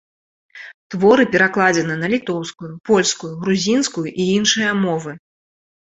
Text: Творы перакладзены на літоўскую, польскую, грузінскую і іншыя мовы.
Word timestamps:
Творы 0.93 1.23
перакладзены 1.35 1.99
на 2.05 2.11
літоўскую, 2.15 2.73
польскую, 2.91 3.31
грузінскую 3.45 4.07
і 4.21 4.31
іншыя 4.41 4.71
мовы. 4.85 5.11